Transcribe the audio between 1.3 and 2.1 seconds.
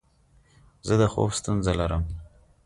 ستونزه لرم.